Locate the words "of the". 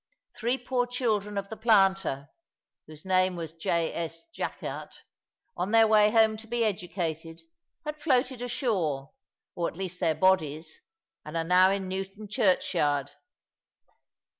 1.37-1.55